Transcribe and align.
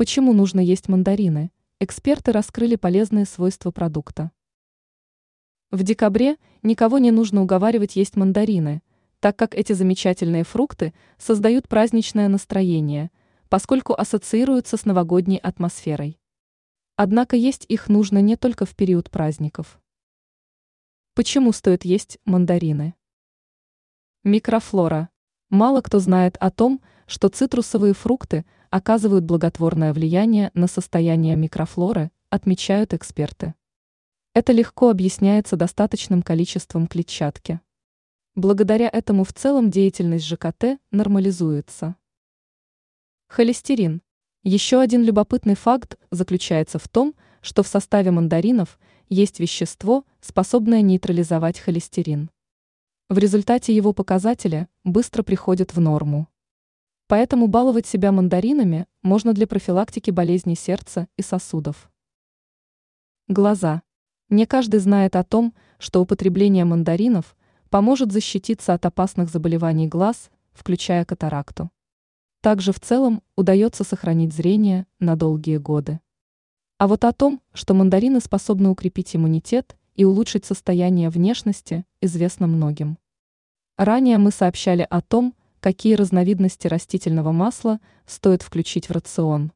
Почему 0.00 0.32
нужно 0.32 0.60
есть 0.60 0.88
мандарины? 0.88 1.50
Эксперты 1.78 2.32
раскрыли 2.32 2.76
полезные 2.76 3.26
свойства 3.26 3.70
продукта. 3.70 4.30
В 5.70 5.82
декабре 5.82 6.38
никого 6.62 6.96
не 6.98 7.10
нужно 7.10 7.42
уговаривать 7.42 7.96
есть 7.96 8.16
мандарины, 8.16 8.80
так 9.18 9.36
как 9.36 9.54
эти 9.54 9.74
замечательные 9.74 10.42
фрукты 10.42 10.94
создают 11.18 11.68
праздничное 11.68 12.28
настроение, 12.28 13.10
поскольку 13.50 13.92
ассоциируются 13.92 14.78
с 14.78 14.86
новогодней 14.86 15.36
атмосферой. 15.36 16.18
Однако 16.96 17.36
есть 17.36 17.66
их 17.68 17.90
нужно 17.90 18.22
не 18.22 18.36
только 18.36 18.64
в 18.64 18.74
период 18.74 19.10
праздников. 19.10 19.82
Почему 21.12 21.52
стоит 21.52 21.84
есть 21.84 22.18
мандарины? 22.24 22.94
Микрофлора. 24.24 25.09
Мало 25.50 25.82
кто 25.82 25.98
знает 25.98 26.36
о 26.40 26.50
том, 26.50 26.80
что 27.06 27.28
цитрусовые 27.28 27.92
фрукты– 27.92 28.46
оказывают 28.70 29.24
благотворное 29.24 29.92
влияние 29.92 30.52
на 30.54 30.68
состояние 30.68 31.34
микрофлоры, 31.34 32.12
отмечают 32.30 32.94
эксперты. 32.94 33.54
Это 34.32 34.52
легко 34.52 34.90
объясняется 34.90 35.56
достаточным 35.56 36.22
количеством 36.22 36.86
клетчатки. 36.86 37.60
Благодаря 38.36 38.88
этому 38.88 39.24
в 39.24 39.32
целом 39.32 39.70
деятельность 39.70 40.24
ЖКТ 40.24 40.78
нормализуется. 40.92 41.96
Холестерин. 43.26 44.02
Еще 44.44 44.80
один 44.80 45.02
любопытный 45.02 45.56
факт 45.56 45.98
заключается 46.12 46.78
в 46.78 46.88
том, 46.88 47.14
что 47.42 47.64
в 47.64 47.66
составе 47.66 48.12
мандаринов 48.12 48.78
есть 49.08 49.40
вещество, 49.40 50.04
способное 50.20 50.80
нейтрализовать 50.80 51.58
холестерин. 51.58 52.30
В 53.10 53.18
результате 53.18 53.74
его 53.74 53.92
показатели 53.92 54.68
быстро 54.84 55.24
приходят 55.24 55.74
в 55.74 55.80
норму. 55.80 56.28
Поэтому 57.08 57.48
баловать 57.48 57.84
себя 57.84 58.12
мандаринами 58.12 58.86
можно 59.02 59.32
для 59.32 59.48
профилактики 59.48 60.12
болезней 60.12 60.54
сердца 60.54 61.08
и 61.16 61.22
сосудов. 61.22 61.90
Глаза. 63.26 63.82
Не 64.28 64.46
каждый 64.46 64.78
знает 64.78 65.16
о 65.16 65.24
том, 65.24 65.54
что 65.80 66.00
употребление 66.00 66.64
мандаринов 66.64 67.36
поможет 67.68 68.12
защититься 68.12 68.74
от 68.74 68.86
опасных 68.86 69.28
заболеваний 69.28 69.88
глаз, 69.88 70.30
включая 70.52 71.04
катаракту. 71.04 71.68
Также 72.42 72.72
в 72.72 72.78
целом 72.78 73.24
удается 73.34 73.82
сохранить 73.82 74.32
зрение 74.32 74.86
на 75.00 75.16
долгие 75.16 75.56
годы. 75.56 75.98
А 76.78 76.86
вот 76.86 77.04
о 77.04 77.12
том, 77.12 77.42
что 77.54 77.74
мандарины 77.74 78.20
способны 78.20 78.68
укрепить 78.68 79.16
иммунитет 79.16 79.76
и 80.00 80.04
улучшить 80.06 80.46
состояние 80.46 81.10
внешности, 81.10 81.84
известно 82.00 82.46
многим. 82.46 82.96
Ранее 83.76 84.16
мы 84.16 84.30
сообщали 84.30 84.86
о 84.88 85.02
том, 85.02 85.34
какие 85.60 85.92
разновидности 85.92 86.68
растительного 86.68 87.32
масла 87.32 87.80
стоит 88.06 88.40
включить 88.40 88.88
в 88.88 88.92
рацион. 88.92 89.52